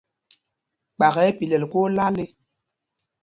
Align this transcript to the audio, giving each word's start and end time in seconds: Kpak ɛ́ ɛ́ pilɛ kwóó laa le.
Kpak 0.95 1.15
ɛ́ 1.21 1.25
ɛ́ 1.29 1.35
pilɛ 1.37 1.57
kwóó 1.71 1.87
laa 1.95 2.11
le. 2.17 2.23